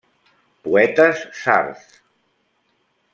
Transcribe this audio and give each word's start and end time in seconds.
Poetes 0.63 1.27
sards. 1.41 2.01